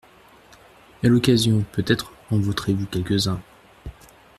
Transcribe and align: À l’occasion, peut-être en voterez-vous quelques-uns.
À 1.03 1.07
l’occasion, 1.07 1.63
peut-être 1.73 2.11
en 2.31 2.39
voterez-vous 2.39 2.87
quelques-uns. 2.87 3.39